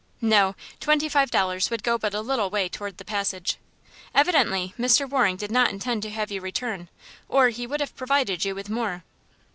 [0.23, 3.57] "No; twenty five dollars would go but a little way toward the passage.
[4.15, 5.07] Evidently Mr.
[5.07, 6.89] Waring did not intend to have you return,
[7.29, 9.03] or he would have provided you with more."